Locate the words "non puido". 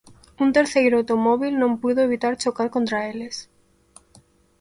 1.57-2.01